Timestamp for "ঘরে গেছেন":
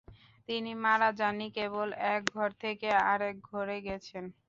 3.49-4.23